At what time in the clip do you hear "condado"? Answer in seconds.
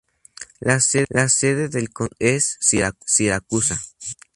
1.93-2.15